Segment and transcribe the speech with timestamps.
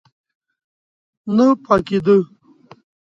[1.35, 2.17] نه پاکېده.